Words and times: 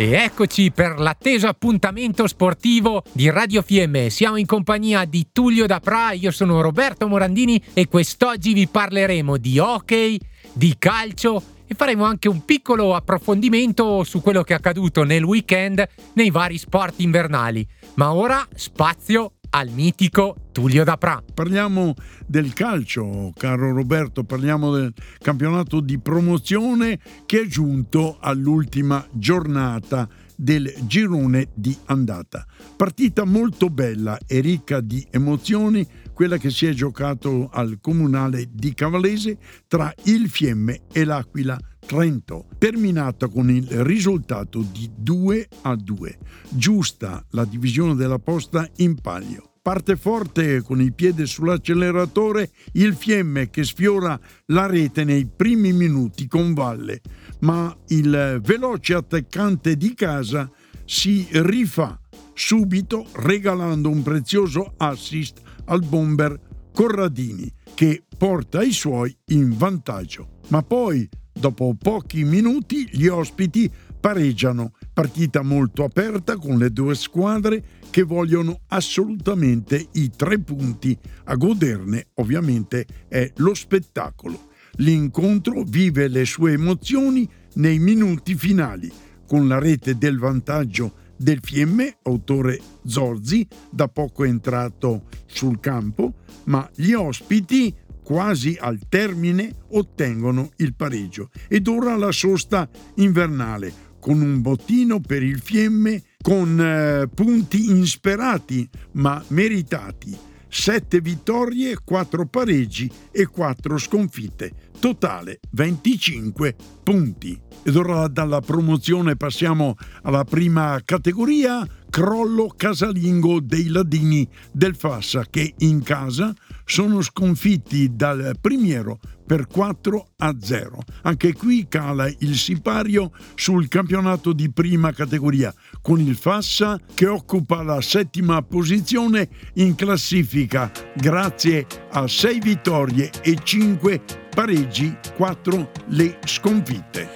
E 0.00 0.12
eccoci 0.12 0.70
per 0.70 1.00
l'atteso 1.00 1.48
appuntamento 1.48 2.28
sportivo 2.28 3.02
di 3.10 3.28
Radio 3.30 3.62
Fiemme. 3.62 4.10
Siamo 4.10 4.36
in 4.36 4.46
compagnia 4.46 5.04
di 5.04 5.30
Tullio 5.32 5.66
Dapra, 5.66 6.12
io 6.12 6.30
sono 6.30 6.60
Roberto 6.60 7.08
Morandini 7.08 7.60
e 7.74 7.88
quest'oggi 7.88 8.52
vi 8.52 8.68
parleremo 8.68 9.36
di 9.38 9.58
hockey, 9.58 10.16
di 10.52 10.76
calcio 10.78 11.42
e 11.66 11.74
faremo 11.74 12.04
anche 12.04 12.28
un 12.28 12.44
piccolo 12.44 12.94
approfondimento 12.94 14.04
su 14.04 14.22
quello 14.22 14.44
che 14.44 14.52
è 14.52 14.56
accaduto 14.56 15.02
nel 15.02 15.24
weekend 15.24 15.84
nei 16.12 16.30
vari 16.30 16.58
sport 16.58 17.00
invernali. 17.00 17.66
Ma 17.94 18.14
ora 18.14 18.46
spazio 18.54 19.32
al 19.50 19.70
mitico 19.70 20.34
Tullio 20.52 20.84
Dapra. 20.84 21.22
Parliamo 21.34 21.94
del 22.26 22.52
calcio, 22.52 23.32
caro 23.36 23.72
Roberto, 23.72 24.24
parliamo 24.24 24.72
del 24.72 24.92
campionato 25.18 25.80
di 25.80 25.98
promozione 25.98 26.98
che 27.26 27.42
è 27.42 27.46
giunto 27.46 28.18
all'ultima 28.20 29.06
giornata 29.12 30.08
del 30.36 30.72
girone 30.82 31.48
di 31.54 31.76
andata. 31.86 32.46
Partita 32.76 33.24
molto 33.24 33.70
bella 33.70 34.18
e 34.26 34.40
ricca 34.40 34.80
di 34.80 35.04
emozioni, 35.10 35.86
quella 36.12 36.36
che 36.36 36.50
si 36.50 36.66
è 36.66 36.72
giocato 36.72 37.48
al 37.52 37.78
comunale 37.80 38.46
di 38.50 38.72
Cavallese 38.74 39.38
tra 39.66 39.92
il 40.04 40.28
Fiemme 40.28 40.82
e 40.92 41.04
l'Aquila 41.04 41.58
Trento, 41.88 42.44
terminata 42.58 43.28
con 43.28 43.48
il 43.50 43.66
risultato 43.82 44.60
di 44.60 44.90
2 44.94 45.48
a 45.62 45.74
2. 45.74 46.18
Giusta 46.50 47.24
la 47.30 47.46
divisione 47.46 47.94
della 47.94 48.18
posta 48.18 48.68
in 48.76 49.00
palio. 49.00 49.52
Parte 49.62 49.96
forte 49.96 50.60
con 50.60 50.82
il 50.82 50.92
piede 50.92 51.24
sull'acceleratore 51.24 52.50
il 52.72 52.94
Fiemme 52.94 53.48
che 53.48 53.64
sfiora 53.64 54.20
la 54.48 54.66
rete 54.66 55.04
nei 55.04 55.26
primi 55.34 55.72
minuti 55.72 56.26
con 56.26 56.52
Valle, 56.52 57.00
ma 57.40 57.74
il 57.86 58.38
veloce 58.42 58.92
attaccante 58.92 59.74
di 59.74 59.94
casa 59.94 60.50
si 60.84 61.26
rifà 61.30 61.98
subito 62.34 63.06
regalando 63.14 63.88
un 63.88 64.02
prezioso 64.02 64.74
assist 64.76 65.40
al 65.64 65.80
bomber 65.80 66.38
Corradini 66.70 67.50
che 67.74 68.04
porta 68.18 68.62
i 68.62 68.72
suoi 68.72 69.16
in 69.28 69.56
vantaggio. 69.56 70.36
Ma 70.48 70.62
poi 70.62 71.08
Dopo 71.38 71.76
pochi 71.80 72.24
minuti 72.24 72.88
gli 72.90 73.06
ospiti 73.06 73.70
pareggiano, 74.00 74.72
partita 74.92 75.42
molto 75.42 75.84
aperta 75.84 76.36
con 76.36 76.58
le 76.58 76.72
due 76.72 76.96
squadre 76.96 77.62
che 77.90 78.02
vogliono 78.02 78.62
assolutamente 78.66 79.86
i 79.92 80.10
tre 80.16 80.40
punti. 80.40 80.98
A 81.24 81.36
goderne 81.36 82.08
ovviamente 82.14 82.84
è 83.06 83.30
lo 83.36 83.54
spettacolo. 83.54 84.48
L'incontro 84.78 85.62
vive 85.62 86.08
le 86.08 86.24
sue 86.24 86.54
emozioni 86.54 87.28
nei 87.54 87.78
minuti 87.78 88.34
finali, 88.34 88.90
con 89.24 89.46
la 89.46 89.60
rete 89.60 89.96
del 89.96 90.18
vantaggio 90.18 91.06
del 91.16 91.38
Fiemme, 91.40 91.98
autore 92.02 92.60
Zorzi, 92.84 93.46
da 93.70 93.86
poco 93.86 94.24
entrato 94.24 95.04
sul 95.26 95.60
campo, 95.60 96.14
ma 96.44 96.68
gli 96.74 96.92
ospiti 96.92 97.72
quasi 98.08 98.56
al 98.58 98.78
termine 98.88 99.54
ottengono 99.72 100.52
il 100.56 100.74
pareggio 100.74 101.28
ed 101.46 101.68
ora 101.68 101.94
la 101.94 102.10
sosta 102.10 102.66
invernale 102.94 103.70
con 104.00 104.22
un 104.22 104.40
bottino 104.40 104.98
per 104.98 105.22
il 105.22 105.38
Fiemme 105.40 106.02
con 106.22 106.58
eh, 106.58 107.06
punti 107.14 107.68
insperati 107.68 108.66
ma 108.92 109.22
meritati. 109.28 110.16
Sette 110.48 111.02
vittorie, 111.02 111.76
quattro 111.84 112.24
pareggi 112.24 112.90
e 113.10 113.26
quattro 113.26 113.76
sconfitte. 113.76 114.52
Totale 114.80 115.40
25 115.50 116.56
punti. 116.82 117.38
Ed 117.62 117.76
ora 117.76 118.08
dalla 118.08 118.40
promozione 118.40 119.16
passiamo 119.16 119.76
alla 120.04 120.24
prima 120.24 120.80
categoria, 120.82 121.68
crollo 121.90 122.46
casalingo 122.56 123.40
dei 123.40 123.68
Ladini 123.68 124.26
del 124.50 124.74
Fassa 124.74 125.26
che 125.28 125.52
in 125.58 125.82
casa 125.82 126.34
sono 126.68 127.00
sconfitti 127.00 127.96
dal 127.96 128.36
Primiero 128.38 129.00
per 129.26 129.46
4 129.46 130.10
a 130.18 130.36
0. 130.38 130.82
Anche 131.02 131.32
qui 131.32 131.66
cala 131.66 132.06
il 132.18 132.36
sipario 132.36 133.10
sul 133.34 133.68
campionato 133.68 134.32
di 134.32 134.50
prima 134.52 134.92
categoria, 134.92 135.52
con 135.80 135.98
il 135.98 136.14
Fassa 136.14 136.78
che 136.94 137.06
occupa 137.06 137.62
la 137.62 137.80
settima 137.80 138.42
posizione 138.42 139.28
in 139.54 139.74
classifica 139.74 140.70
grazie 140.94 141.66
a 141.90 142.06
6 142.06 142.38
vittorie 142.40 143.10
e 143.22 143.38
5 143.42 144.02
pareggi, 144.34 144.94
4 145.16 145.70
le 145.88 146.18
sconfitte. 146.24 147.08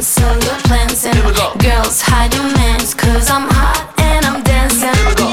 So 0.00 0.22
plans 0.68 1.04
and 1.06 1.18
girls 1.58 2.00
hide 2.00 2.32
your 2.32 2.44
mans 2.44 2.94
Cause 2.94 3.28
I'm 3.30 3.48
hot 3.50 3.94
and 3.98 4.24
I'm 4.24 4.42
dancing. 4.44 5.27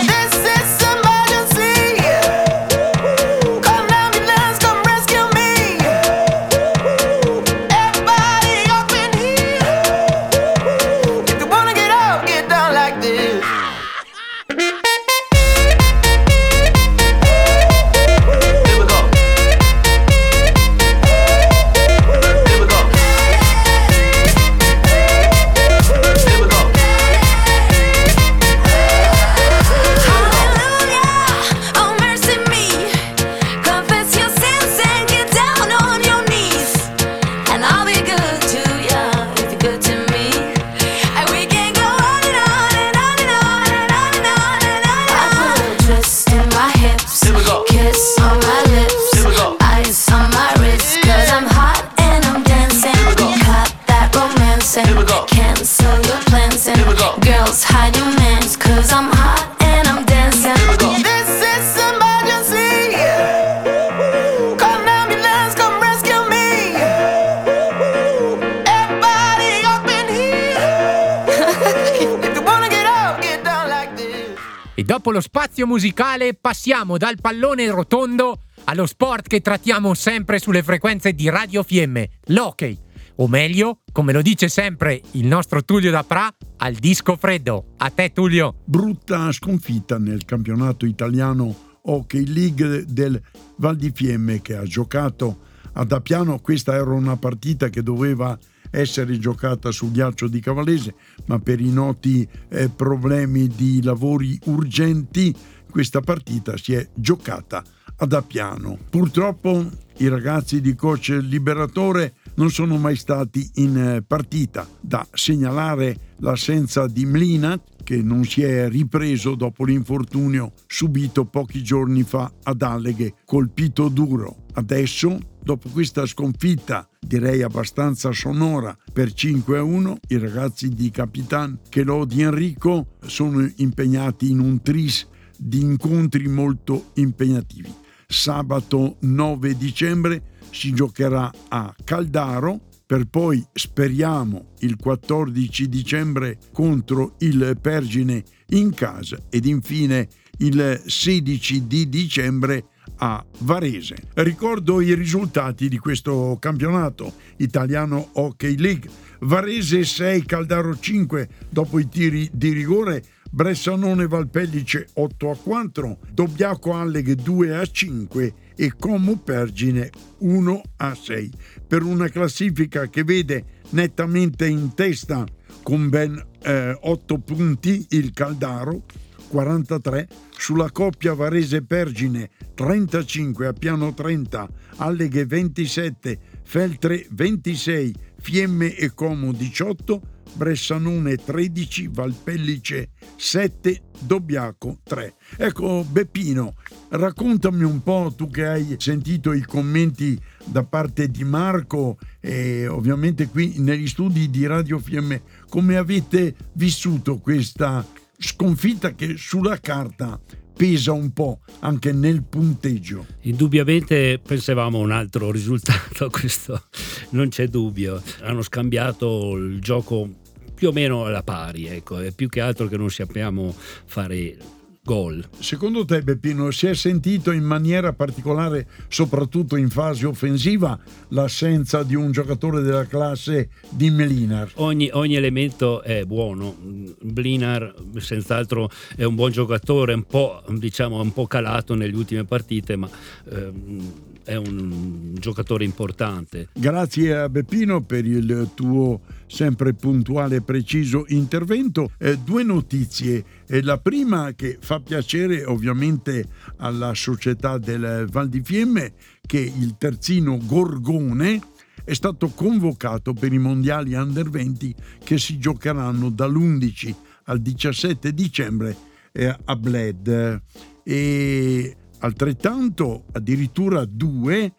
Spazio 75.56 75.68
musicale 75.68 76.34
passiamo 76.34 76.98
dal 76.98 77.16
pallone 77.22 77.70
rotondo 77.70 78.42
allo 78.66 78.86
sport 78.86 79.30
che 79.30 79.40
trattiamo 79.40 79.94
sempre 79.94 80.38
sulle 80.38 80.62
frequenze 80.62 81.14
di 81.14 81.30
Radio 81.30 81.64
Fiemme, 81.64 82.10
l'hockey. 82.26 82.78
O 83.18 83.30
meglio, 83.30 83.80
come 83.94 84.12
lo 84.12 84.22
dice 84.22 84.50
sempre 84.50 85.00
il 85.12 85.26
nostro 85.26 85.64
Tullio 85.64 85.92
da 85.92 86.04
Pra, 86.04 86.30
al 86.58 86.74
disco 86.74 87.16
freddo. 87.16 87.68
A 87.78 87.90
te 87.90 88.12
Tullio. 88.12 88.56
Brutta 88.66 89.32
sconfitta 89.32 89.98
nel 89.98 90.26
campionato 90.26 90.86
italiano 90.86 91.56
Hockey 91.84 92.26
League 92.26 92.84
del 92.90 93.22
Val 93.56 93.78
di 93.78 93.94
Fiemme 93.96 94.42
che 94.42 94.58
ha 94.58 94.64
giocato 94.64 95.38
ad 95.72 95.90
Appiano. 95.90 96.40
Questa 96.40 96.74
era 96.74 96.92
una 96.92 97.16
partita 97.16 97.70
che 97.70 97.82
doveva 97.82 98.38
essere 98.76 99.18
giocata 99.18 99.72
sul 99.72 99.92
ghiaccio 99.92 100.28
di 100.28 100.40
Cavallese, 100.40 100.96
ma 101.26 101.40
per 101.40 101.60
i 101.62 101.72
noti 101.72 102.28
eh, 102.50 102.70
problemi 102.70 103.48
di 103.48 103.82
lavori 103.82 104.38
urgenti 104.46 105.34
questa 105.76 106.00
partita 106.00 106.56
si 106.56 106.74
è 106.74 106.88
giocata 106.94 107.62
ad 107.98 108.14
Appiano. 108.14 108.78
Purtroppo 108.90 109.70
i 109.98 110.08
ragazzi 110.08 110.62
di 110.62 110.74
coach 110.74 111.10
Liberatore 111.22 112.16
non 112.36 112.50
sono 112.50 112.78
mai 112.78 112.96
stati 112.96 113.50
in 113.56 113.78
eh, 113.78 114.02
partita. 114.02 114.68
Da 114.80 115.06
segnalare 115.12 116.14
l'assenza 116.20 116.88
di 116.88 117.06
Mlina, 117.06 117.60
che 117.84 118.02
non 118.02 118.24
si 118.24 118.42
è 118.44 118.70
ripreso 118.70 119.36
dopo 119.36 119.66
l'infortunio 119.66 120.54
subito 120.66 121.26
pochi 121.26 121.62
giorni 121.62 122.04
fa 122.04 122.32
ad 122.44 122.62
Alleghe, 122.62 123.16
colpito 123.26 123.90
duro. 123.90 124.44
Adesso, 124.54 125.18
dopo 125.46 125.70
questa 125.70 126.08
sconfitta, 126.08 126.90
direi 127.00 127.44
abbastanza 127.44 128.12
sonora, 128.12 128.76
per 128.92 129.14
5 129.14 129.58
a 129.60 129.64
1, 129.64 130.00
i 130.08 130.18
ragazzi 130.18 130.70
di 130.70 130.90
Capitan 130.90 131.60
Chelo 131.70 132.04
di 132.04 132.24
Enrico 132.24 132.96
sono 133.06 133.48
impegnati 133.58 134.32
in 134.32 134.40
un 134.40 134.64
tris 134.64 135.08
di 135.38 135.62
incontri 135.62 136.28
molto 136.28 136.90
impegnativi. 136.96 137.72
Sabato 138.08 138.98
9 139.02 139.56
dicembre 139.56 140.34
si 140.50 140.74
giocherà 140.74 141.32
a 141.50 141.76
Caldaro 141.84 142.62
per 142.88 143.06
poi, 143.06 143.46
speriamo, 143.54 144.54
il 144.60 144.78
14 144.78 145.70
dicembre 145.70 146.40
contro 146.52 147.16
il 147.20 147.58
Pergine 147.62 148.24
in 148.50 148.74
casa 148.74 149.18
ed 149.30 149.46
infine 149.46 150.08
il 150.40 150.82
16 150.86 151.68
di 151.68 151.88
dicembre 151.88 152.70
a 152.98 153.24
Varese. 153.40 153.96
Ricordo 154.16 154.82
i 154.82 154.94
risultati 154.94 155.68
di 155.68 155.78
questo 155.78 156.38
campionato. 156.40 157.14
Italiano 157.38 158.10
Hockey 158.14 158.58
League. 158.58 158.90
Varese 159.20 159.84
6, 159.84 160.26
Caldaro 160.26 160.78
5 160.78 161.28
dopo 161.50 161.80
i 161.80 161.88
tiri 161.88 162.30
di 162.32 162.52
rigore 162.52 163.04
Bressanone 163.36 164.08
Valpellice 164.08 164.88
8 164.94 165.30
a 165.30 165.36
4, 165.36 165.98
Dobbiaco 166.14 166.74
Alleghe 166.74 167.16
2 167.16 167.58
a 167.58 167.66
5 167.66 168.34
e 168.56 168.74
Como 168.80 169.18
Pergine 169.18 169.90
1 170.20 170.62
a 170.78 170.96
6, 170.96 171.32
per 171.68 171.84
una 171.84 172.08
classifica 172.08 172.88
che 172.88 173.04
vede 173.04 173.44
nettamente 173.72 174.48
in 174.48 174.74
testa 174.74 175.26
con 175.64 175.90
ben 175.90 176.24
eh, 176.44 176.78
8 176.80 177.18
punti 177.18 177.86
il 177.90 178.14
Caldaro, 178.14 178.84
43, 179.28 180.08
sulla 180.38 180.72
coppia 180.72 181.14
Varese-Pergine 181.14 182.30
35 182.54 183.48
a 183.48 183.54
piano 183.54 183.94
30, 183.94 184.50
Alleghe 184.78 185.26
27, 185.26 186.20
Feltre 186.44 187.06
26, 187.10 187.94
Fiemme 188.20 188.76
e 188.76 188.94
Como 188.94 189.32
18, 189.32 190.02
Bressanone 190.34 191.16
13, 191.16 191.88
Valpellice 191.88 192.90
7, 193.16 193.82
Dobbiaco 194.00 194.80
3. 194.84 195.14
Ecco 195.38 195.86
Beppino, 195.90 196.56
raccontami 196.90 197.64
un 197.64 197.82
po', 197.82 198.14
tu 198.16 198.30
che 198.30 198.46
hai 198.46 198.76
sentito 198.78 199.32
i 199.32 199.42
commenti 199.42 200.20
da 200.44 200.64
parte 200.64 201.10
di 201.10 201.24
Marco 201.24 201.98
e 202.20 202.68
ovviamente 202.68 203.28
qui 203.28 203.60
negli 203.60 203.88
studi 203.88 204.30
di 204.30 204.46
Radio 204.46 204.78
Fiemme, 204.80 205.22
come 205.48 205.78
avete 205.78 206.36
vissuto 206.54 207.18
questa 207.20 207.86
sconfitta 208.18 208.94
che 208.94 209.16
sulla 209.18 209.60
carta 209.60 210.20
pesa 210.56 210.94
un 210.94 211.12
po' 211.12 211.42
anche 211.60 211.92
nel 211.92 212.24
punteggio. 212.24 213.06
Indubbiamente 213.22 214.20
pensavamo 214.26 214.80
a 214.80 214.84
un 214.84 214.92
altro 214.92 215.32
risultato, 215.32 216.10
questo 216.12 216.68
non 217.10 217.30
c'è 217.30 217.48
dubbio. 217.48 218.02
Hanno 218.22 218.42
scambiato 218.42 219.36
il 219.36 219.60
gioco 219.60 220.10
più 220.54 220.70
o 220.70 220.72
meno 220.72 221.06
alla 221.06 221.24
pari, 221.24 221.68
ecco, 221.68 222.00
è 222.00 222.12
più 222.12 222.30
che 222.30 222.40
altro 222.40 222.68
che 222.68 222.78
non 222.78 222.90
sappiamo 222.90 223.54
fare 223.86 224.38
gol. 224.86 225.28
Secondo 225.40 225.84
te 225.84 226.04
Beppino 226.04 226.52
si 226.52 226.68
è 226.68 226.76
sentito 226.76 227.32
in 227.32 227.44
maniera 227.44 227.92
particolare, 227.92 228.68
soprattutto 228.88 229.56
in 229.56 229.70
fase 229.70 230.06
offensiva, 230.06 230.80
l'assenza 231.10 231.82
di 231.82 231.96
un 231.96 232.12
giocatore 232.12 232.62
della 232.62 232.86
classe 232.86 233.50
di 233.70 233.90
Melinar? 233.90 234.52
Ogni, 234.56 234.90
ogni 234.94 235.16
elemento 235.16 235.82
è 235.82 236.06
buono, 236.06 236.56
Blinar 237.02 237.74
senz'altro 237.98 238.70
è 238.96 239.04
un 239.04 239.16
buon 239.16 239.32
giocatore, 239.32 239.94
un 239.94 240.04
po', 240.04 240.44
diciamo, 240.50 241.02
un 241.02 241.12
po 241.12 241.26
calato 241.26 241.74
nelle 241.74 241.96
ultime 241.96 242.24
partite, 242.24 242.76
ma... 242.76 242.88
Ehm, 243.32 244.14
è 244.26 244.36
un 244.36 245.14
giocatore 245.14 245.64
importante. 245.64 246.50
Grazie 246.54 247.16
a 247.16 247.30
Beppino 247.30 247.84
per 247.84 248.06
il 248.06 248.50
tuo 248.56 249.02
sempre 249.28 249.74
puntuale 249.74 250.38
e 250.38 250.42
preciso 250.42 251.06
intervento. 251.10 251.92
Eh, 251.98 252.18
due 252.18 252.44
notizie. 252.44 253.24
Eh, 253.48 253.62
la 253.62 253.78
prima 253.78 254.34
che 254.34 254.58
fa 254.60 254.80
piacere 254.80 255.46
ovviamente 255.46 256.28
alla 256.58 256.94
società 256.96 257.58
del 257.60 258.08
Val 258.12 258.28
di 258.28 258.42
Fiemme 258.44 258.94
che 259.26 259.40
il 259.40 259.76
terzino 259.78 260.40
Gorgone 260.44 261.42
è 261.84 261.94
stato 261.94 262.30
convocato 262.30 263.14
per 263.14 263.32
i 263.32 263.38
mondiali 263.38 263.94
under 263.94 264.28
20 264.28 264.76
che 265.04 265.20
si 265.20 265.38
giocheranno 265.38 266.10
dall'11 266.10 266.96
al 267.26 267.40
17 267.40 268.12
dicembre 268.12 268.76
eh, 269.12 269.36
a 269.46 269.56
Bled. 269.56 270.42
E 270.84 271.76
altrettanto 272.00 273.06
addirittura 273.12 273.86
due 273.86 274.54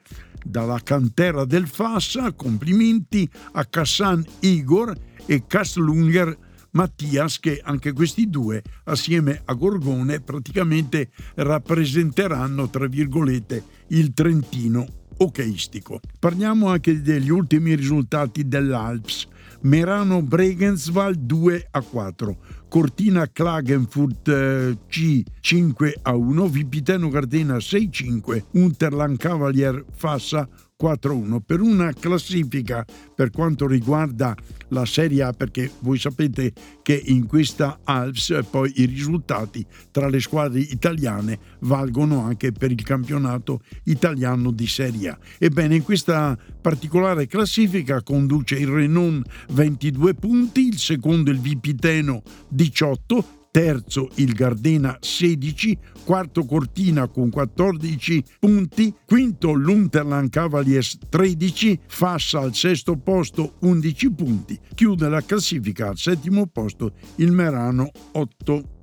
dalla 0.45 0.81
cantera 0.83 1.45
del 1.45 1.67
Fassa, 1.67 2.33
complimenti 2.33 3.29
a 3.53 3.65
Cassan 3.65 4.25
Igor 4.41 4.95
e 5.27 5.45
Kaslunger 5.47 6.39
Mattias 6.71 7.41
che 7.41 7.61
anche 7.63 7.93
questi 7.93 8.29
due 8.29 8.63
assieme 8.85 9.41
a 9.45 9.55
Gorgone 9.55 10.21
praticamente 10.21 11.11
rappresenteranno 11.37 12.69
tra 12.69 12.87
virgolette 12.87 13.65
il 13.89 14.13
Trentino 14.13 14.87
hockeyistico. 15.17 16.01
Parliamo 16.19 16.69
anche 16.69 17.01
degli 17.01 17.31
ultimi 17.31 17.75
risultati 17.75 18.47
dell'Alps. 18.47 19.27
Merano 19.67 20.23
Bregenswald 20.23 21.27
2 21.27 21.67
a 21.73 21.81
4, 21.81 22.37
Cortina 22.69 23.27
Klagenfurt 23.27 24.29
eh, 24.29 24.79
C 24.89 25.25
5 25.41 25.99
a 26.03 26.15
1, 26.15 26.49
Vipiteno 26.49 27.09
Gardena 27.09 27.59
6 27.59 27.89
5, 27.91 28.45
Unterland 28.53 29.19
Cavalier 29.19 29.85
Fassa 29.93 30.49
4-1 30.81 31.39
per 31.45 31.61
una 31.61 31.93
classifica 31.93 32.85
per 33.15 33.31
quanto 33.31 33.67
riguarda 33.67 34.35
la 34.69 34.85
Serie 34.85 35.23
A 35.23 35.33
perché 35.33 35.71
voi 35.81 35.99
sapete 35.99 36.53
che 36.83 37.01
in 37.07 37.27
questa 37.27 37.81
Alps 37.85 38.39
poi 38.51 38.73
i 38.77 38.85
risultati 38.85 39.65
tra 39.91 40.09
le 40.09 40.21
squadre 40.21 40.61
italiane 40.61 41.39
valgono 41.61 42.21
anche 42.23 42.53
per 42.53 42.71
il 42.71 42.83
campionato 42.83 43.61
italiano 43.85 44.51
di 44.51 44.67
Serie 44.67 45.09
A. 45.09 45.19
Ebbene 45.39 45.77
in 45.77 45.83
questa 45.83 46.37
particolare 46.61 47.27
classifica 47.27 48.03
conduce 48.03 48.57
il 48.57 48.69
Renon 48.69 49.23
22 49.51 50.15
punti, 50.15 50.69
il 50.69 50.79
secondo 50.79 51.31
il 51.31 51.41
Vipiteno 51.41 52.23
18, 52.49 53.36
terzo 53.57 54.11
il 54.17 54.35
Gardena 54.35 54.99
16, 55.01 55.79
quarto 56.05 56.45
Cortina 56.45 57.09
con 57.09 57.31
14 57.31 58.23
punti, 58.39 58.95
quinto 59.07 59.55
l'Unterland 59.55 60.29
Cavaliers 60.29 60.99
13, 61.09 61.81
Fassa 61.87 62.41
al 62.41 62.55
sesto 62.55 62.99
posto 62.99 63.55
11 63.61 64.13
punti, 64.13 64.61
chiude 64.75 65.09
la 65.09 65.23
classifica 65.23 65.89
al 65.89 65.97
settimo 65.97 66.47
posto 66.49 66.93
il 67.15 67.33
Merano 67.33 67.91
8 68.13 68.45
punti. 68.45 68.76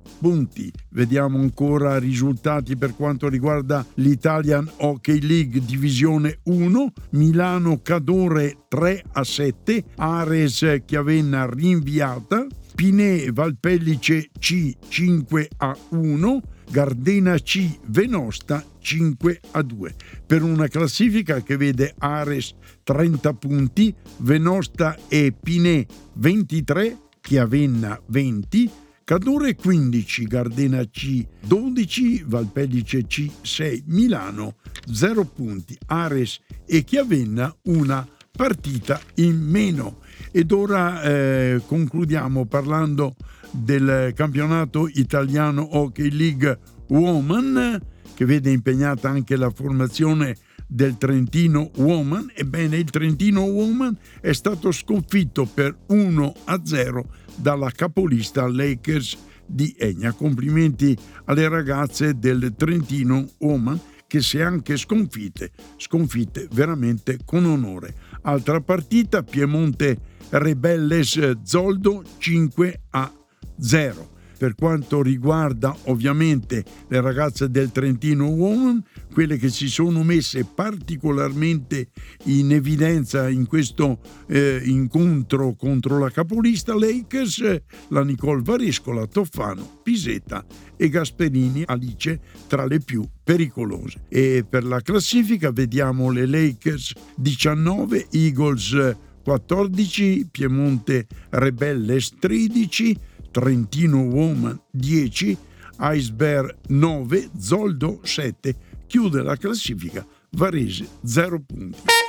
Vediamo 0.90 1.38
ancora 1.38 1.98
risultati 1.98 2.76
per 2.76 2.94
quanto 2.94 3.28
riguarda 3.28 3.84
l'Italian 3.94 4.70
Hockey 4.78 5.20
League 5.20 5.64
Divisione 5.64 6.38
1, 6.44 6.92
Milano 7.10 7.80
Cadore 7.82 8.64
3 8.68 9.04
a 9.12 9.24
7, 9.24 9.84
Ares 9.96 10.82
Chiavenna 10.84 11.46
rinviata, 11.46 12.46
Pinè 12.74 13.30
Valpellice 13.32 14.30
C 14.38 14.72
5 14.88 15.48
a 15.58 15.76
1, 15.90 16.40
Gardena 16.70 17.36
C 17.38 17.78
Venosta 17.86 18.64
5 18.80 19.40
a 19.52 19.62
2, 19.62 19.94
per 20.26 20.42
una 20.42 20.68
classifica 20.68 21.42
che 21.42 21.56
vede 21.56 21.94
Ares 21.98 22.54
30 22.82 23.34
punti, 23.34 23.94
Venosta 24.18 24.96
e 25.08 25.32
Pinè 25.40 25.86
23, 26.14 26.98
Chiavenna 27.20 28.00
20, 28.06 28.70
Cadore 29.04 29.54
15, 29.54 30.24
Gardena 30.24 30.82
C 30.86 31.26
12, 31.46 32.24
Valpellice 32.26 33.06
C 33.06 33.30
6, 33.42 33.84
Milano 33.88 34.56
0 34.90 35.26
punti, 35.26 35.76
Ares 35.88 36.40
e 36.64 36.84
Chiavenna 36.84 37.54
una 37.64 38.08
partita 38.34 38.98
in 39.16 39.38
meno. 39.42 39.98
Ed 40.30 40.50
ora 40.52 41.02
eh, 41.02 41.60
concludiamo 41.66 42.46
parlando 42.46 43.14
del 43.50 44.12
campionato 44.14 44.88
italiano 44.90 45.76
Hockey 45.76 46.10
League 46.10 46.58
Woman 46.88 47.78
che 48.14 48.24
vede 48.24 48.52
impegnata 48.52 49.10
anche 49.10 49.36
la 49.36 49.50
formazione 49.50 50.34
del 50.66 50.96
Trentino 50.96 51.70
Woman. 51.76 52.32
Ebbene, 52.34 52.78
il 52.78 52.88
Trentino 52.88 53.42
Woman 53.42 53.96
è 54.22 54.32
stato 54.32 54.72
sconfitto 54.72 55.44
per 55.44 55.76
1-0 55.90 57.02
dalla 57.36 57.70
capolista 57.70 58.46
Lakers 58.46 59.16
di 59.46 59.74
Egna. 59.78 60.12
Complimenti 60.12 60.96
alle 61.24 61.48
ragazze 61.48 62.18
del 62.18 62.54
Trentino 62.56 63.28
Woman 63.38 63.80
che 64.06 64.20
è 64.38 64.42
anche 64.42 64.76
sconfitte, 64.76 65.50
sconfitte 65.76 66.46
veramente 66.52 67.18
con 67.24 67.44
onore. 67.44 67.94
Altra 68.22 68.60
partita, 68.60 69.22
Piemonte 69.22 69.98
Rebelles 70.30 71.42
Zoldo 71.42 72.02
5 72.18 72.80
a 72.90 73.12
0 73.58 74.13
per 74.36 74.54
quanto 74.54 75.02
riguarda 75.02 75.76
ovviamente 75.84 76.64
le 76.88 77.00
ragazze 77.00 77.50
del 77.50 77.72
Trentino 77.72 78.26
Woman, 78.26 78.82
quelle 79.12 79.36
che 79.36 79.48
si 79.48 79.68
sono 79.68 80.02
messe 80.02 80.44
particolarmente 80.44 81.88
in 82.24 82.52
evidenza 82.52 83.28
in 83.28 83.46
questo 83.46 84.00
eh, 84.26 84.60
incontro 84.64 85.54
contro 85.54 85.98
la 85.98 86.10
capolista 86.10 86.74
Lakers, 86.74 87.62
la 87.88 88.02
Nicole 88.02 88.42
Varescola, 88.42 89.06
Toffano, 89.06 89.80
Pisetta 89.82 90.44
e 90.76 90.88
Gasperini 90.88 91.62
Alice 91.66 92.20
tra 92.46 92.66
le 92.66 92.80
più 92.80 93.04
pericolose. 93.22 94.04
E 94.08 94.44
per 94.48 94.64
la 94.64 94.80
classifica 94.80 95.50
vediamo 95.50 96.10
le 96.10 96.26
Lakers 96.26 96.92
19, 97.16 98.08
Eagles 98.10 98.96
14, 99.24 100.28
Piemonte 100.30 101.06
Rebelles 101.30 102.12
13, 102.18 102.98
Trentino 103.34 103.98
Woman 103.98 104.60
10, 104.70 105.36
Iceberg 105.80 106.54
9, 106.68 107.30
Zoldo 107.36 107.98
7. 108.04 108.54
Chiude 108.86 109.22
la 109.22 109.36
classifica 109.36 110.06
Varese 110.30 110.86
0 111.04 111.40
punti. 111.40 112.03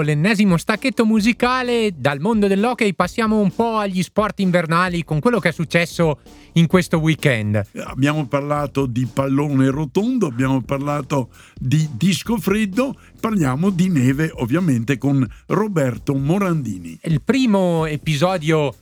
Dopo 0.00 0.02
l'ennesimo 0.02 0.56
stacchetto 0.56 1.04
musicale, 1.04 1.92
dal 1.96 2.20
mondo 2.20 2.46
dell'hockey 2.46 2.94
passiamo 2.94 3.38
un 3.38 3.54
po' 3.54 3.76
agli 3.76 4.02
sport 4.02 4.40
invernali 4.40 5.04
con 5.04 5.20
quello 5.20 5.38
che 5.38 5.50
è 5.50 5.52
successo 5.52 6.20
in 6.54 6.66
questo 6.66 6.98
weekend. 6.98 7.62
Abbiamo 7.84 8.26
parlato 8.26 8.86
di 8.86 9.06
pallone 9.12 9.70
rotondo, 9.70 10.26
abbiamo 10.26 10.62
parlato 10.62 11.30
di 11.58 11.88
disco 11.92 12.38
freddo, 12.38 12.98
parliamo 13.20 13.70
di 13.70 13.88
neve 13.88 14.32
ovviamente 14.36 14.98
con 14.98 15.26
Roberto 15.46 16.14
Morandini. 16.14 16.98
Il 17.02 17.22
primo 17.22 17.84
episodio 17.86 18.74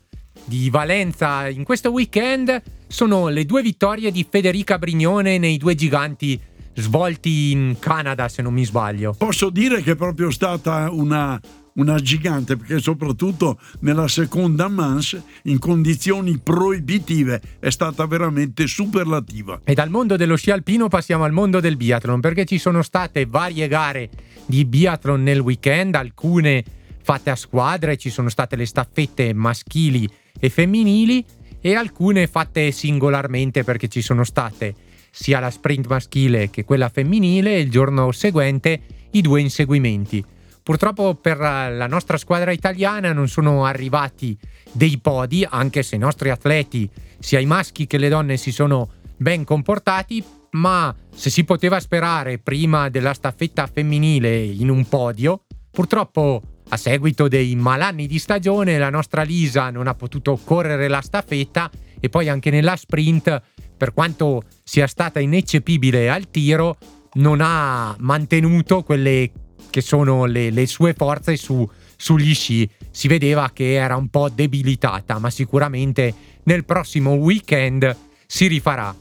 di 0.44 0.70
Valenza 0.70 1.48
in 1.48 1.64
questo 1.64 1.90
weekend 1.90 2.62
sono 2.86 3.28
le 3.28 3.44
due 3.44 3.60
vittorie 3.62 4.10
di 4.10 4.26
Federica 4.28 4.78
Brignone 4.78 5.38
nei 5.38 5.58
due 5.58 5.74
giganti 5.74 6.40
svolti 6.80 7.50
in 7.50 7.76
Canada, 7.78 8.28
se 8.28 8.42
non 8.42 8.52
mi 8.52 8.64
sbaglio. 8.64 9.14
Posso 9.16 9.50
dire 9.50 9.82
che 9.82 9.92
è 9.92 9.96
proprio 9.96 10.30
stata 10.30 10.88
una, 10.90 11.40
una 11.74 11.98
gigante 11.98 12.56
perché 12.56 12.78
soprattutto 12.78 13.58
nella 13.80 14.08
seconda 14.08 14.68
manche 14.68 15.22
in 15.44 15.58
condizioni 15.58 16.38
proibitive 16.38 17.40
è 17.58 17.70
stata 17.70 18.06
veramente 18.06 18.66
superlativa. 18.66 19.60
E 19.64 19.74
dal 19.74 19.90
mondo 19.90 20.16
dello 20.16 20.36
sci 20.36 20.50
alpino 20.50 20.88
passiamo 20.88 21.24
al 21.24 21.32
mondo 21.32 21.60
del 21.60 21.76
biathlon 21.76 22.20
perché 22.20 22.44
ci 22.44 22.58
sono 22.58 22.82
state 22.82 23.26
varie 23.26 23.68
gare 23.68 24.10
di 24.46 24.64
biathlon 24.64 25.22
nel 25.22 25.40
weekend, 25.40 25.94
alcune 25.94 26.64
fatte 27.02 27.30
a 27.30 27.36
squadre, 27.36 27.96
ci 27.96 28.10
sono 28.10 28.28
state 28.28 28.56
le 28.56 28.66
staffette 28.66 29.32
maschili 29.32 30.08
e 30.38 30.50
femminili 30.50 31.24
e 31.60 31.74
alcune 31.74 32.26
fatte 32.26 32.70
singolarmente 32.70 33.64
perché 33.64 33.88
ci 33.88 34.02
sono 34.02 34.24
state 34.24 34.74
sia 35.20 35.40
la 35.40 35.50
sprint 35.50 35.88
maschile 35.88 36.48
che 36.48 36.64
quella 36.64 36.88
femminile 36.88 37.56
e 37.56 37.60
il 37.60 37.70
giorno 37.72 38.12
seguente 38.12 38.80
i 39.10 39.20
due 39.20 39.40
inseguimenti. 39.40 40.24
Purtroppo 40.62 41.16
per 41.16 41.38
la 41.38 41.86
nostra 41.88 42.16
squadra 42.18 42.52
italiana 42.52 43.12
non 43.12 43.26
sono 43.26 43.64
arrivati 43.64 44.38
dei 44.70 44.98
podi, 44.98 45.44
anche 45.48 45.82
se 45.82 45.96
i 45.96 45.98
nostri 45.98 46.30
atleti, 46.30 46.88
sia 47.18 47.40
i 47.40 47.46
maschi 47.46 47.88
che 47.88 47.98
le 47.98 48.08
donne, 48.08 48.36
si 48.36 48.52
sono 48.52 48.90
ben 49.16 49.42
comportati, 49.42 50.22
ma 50.52 50.94
se 51.12 51.30
si 51.30 51.42
poteva 51.42 51.80
sperare 51.80 52.38
prima 52.38 52.88
della 52.88 53.12
staffetta 53.12 53.66
femminile 53.66 54.40
in 54.40 54.68
un 54.68 54.86
podio, 54.88 55.46
purtroppo 55.68 56.42
a 56.68 56.76
seguito 56.76 57.26
dei 57.26 57.56
malanni 57.56 58.06
di 58.06 58.20
stagione 58.20 58.78
la 58.78 58.90
nostra 58.90 59.22
Lisa 59.22 59.70
non 59.70 59.88
ha 59.88 59.94
potuto 59.94 60.38
correre 60.44 60.86
la 60.86 61.00
staffetta 61.00 61.68
e 61.98 62.08
poi 62.08 62.28
anche 62.28 62.50
nella 62.50 62.76
sprint 62.76 63.42
per 63.78 63.94
quanto 63.94 64.42
sia 64.62 64.86
stata 64.86 65.20
ineccepibile 65.20 66.10
al 66.10 66.28
tiro, 66.30 66.76
non 67.14 67.40
ha 67.40 67.96
mantenuto 68.00 68.82
quelle 68.82 69.30
che 69.70 69.80
sono 69.80 70.26
le, 70.26 70.50
le 70.50 70.66
sue 70.66 70.92
forze 70.92 71.36
su, 71.36 71.66
sugli 71.96 72.34
sci. 72.34 72.68
Si 72.90 73.08
vedeva 73.08 73.50
che 73.54 73.72
era 73.72 73.96
un 73.96 74.08
po' 74.08 74.28
debilitata, 74.28 75.18
ma 75.18 75.30
sicuramente 75.30 76.12
nel 76.42 76.64
prossimo 76.66 77.12
weekend 77.12 77.96
si 78.26 78.46
rifarà. 78.48 78.94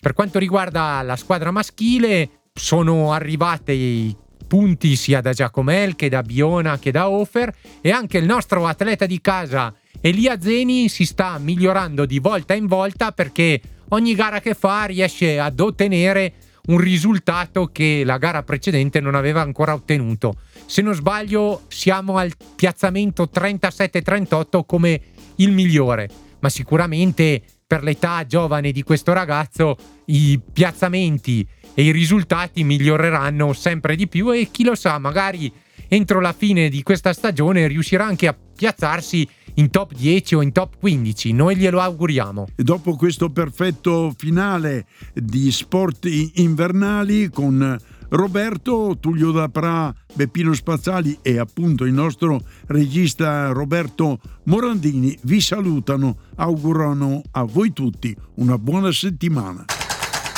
Per 0.00 0.14
quanto 0.14 0.38
riguarda 0.38 1.02
la 1.02 1.16
squadra 1.16 1.50
maschile, 1.50 2.46
sono 2.54 3.12
arrivate 3.12 3.72
i 3.72 4.16
punti 4.46 4.96
sia 4.96 5.20
da 5.20 5.32
Giacomel 5.32 5.94
che 5.94 6.08
da 6.08 6.22
Biona 6.22 6.78
che 6.78 6.90
da 6.90 7.08
Ofer 7.08 7.54
e 7.80 7.92
anche 7.92 8.18
il 8.18 8.24
nostro 8.24 8.66
atleta 8.66 9.06
di 9.06 9.20
casa 9.20 9.72
Elia 10.00 10.40
Zeni 10.40 10.88
si 10.88 11.04
sta 11.04 11.38
migliorando 11.38 12.04
di 12.04 12.18
volta 12.18 12.54
in 12.54 12.66
volta 12.66 13.12
perché 13.12 13.60
ogni 13.90 14.14
gara 14.14 14.40
che 14.40 14.54
fa 14.54 14.84
riesce 14.84 15.38
ad 15.38 15.60
ottenere 15.60 16.34
un 16.66 16.78
risultato 16.78 17.66
che 17.72 18.02
la 18.04 18.18
gara 18.18 18.42
precedente 18.42 19.00
non 19.00 19.14
aveva 19.14 19.40
ancora 19.40 19.74
ottenuto. 19.74 20.36
Se 20.66 20.82
non 20.82 20.94
sbaglio, 20.94 21.62
siamo 21.68 22.16
al 22.16 22.32
piazzamento 22.54 23.30
37-38 23.32 24.60
come 24.66 25.00
il 25.36 25.52
migliore, 25.52 26.08
ma 26.40 26.48
sicuramente 26.48 27.42
per 27.66 27.82
l'età 27.82 28.26
giovane 28.26 28.72
di 28.72 28.82
questo 28.82 29.12
ragazzo 29.12 29.76
i 30.06 30.40
piazzamenti 30.52 31.46
e 31.74 31.82
i 31.84 31.92
risultati 31.92 32.64
miglioreranno 32.64 33.52
sempre 33.52 33.96
di 33.96 34.08
più 34.08 34.32
e 34.32 34.48
chi 34.50 34.64
lo 34.64 34.74
sa, 34.74 34.98
magari 34.98 35.52
entro 35.88 36.20
la 36.20 36.32
fine 36.32 36.68
di 36.68 36.82
questa 36.82 37.12
stagione 37.12 37.66
riuscirà 37.66 38.04
anche 38.04 38.26
a 38.26 38.36
piazzarsi 38.56 39.28
in 39.54 39.70
top 39.70 39.94
10 39.94 40.34
o 40.36 40.42
in 40.42 40.52
top 40.52 40.76
15, 40.78 41.32
noi 41.32 41.56
glielo 41.56 41.80
auguriamo. 41.80 42.46
E 42.56 42.62
dopo 42.62 42.96
questo 42.96 43.30
perfetto 43.30 44.12
finale 44.16 44.86
di 45.14 45.50
sport 45.50 46.06
invernali 46.34 47.28
con 47.30 47.78
Roberto, 48.10 48.96
Tullio 48.98 49.30
Dapra, 49.30 49.94
Beppino 50.12 50.52
Spazzali 50.52 51.18
e 51.22 51.38
appunto 51.38 51.84
il 51.84 51.92
nostro 51.92 52.40
regista 52.66 53.52
Roberto 53.52 54.18
Morandini 54.44 55.16
vi 55.22 55.40
salutano, 55.40 56.16
augurano 56.36 57.22
a 57.32 57.44
voi 57.44 57.72
tutti 57.72 58.14
una 58.36 58.58
buona 58.58 58.92
settimana. 58.92 59.64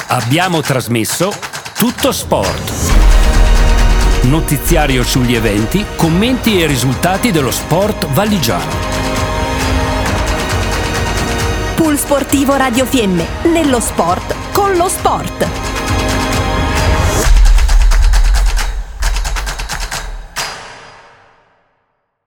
Abbiamo 0.08 0.60
trasmesso 0.60 1.32
tutto 1.74 2.12
sport. 2.12 3.00
Notiziario 4.24 5.02
sugli 5.02 5.34
eventi, 5.34 5.84
commenti 5.96 6.60
e 6.60 6.66
risultati 6.66 7.32
dello 7.32 7.50
sport 7.50 8.06
valigiano. 8.12 8.91
Pool 11.82 11.98
Sportivo 11.98 12.54
Radio 12.54 12.86
Fiemme, 12.86 13.26
nello 13.52 13.80
sport, 13.80 14.52
con 14.52 14.76
lo 14.76 14.88
sport. 14.88 15.61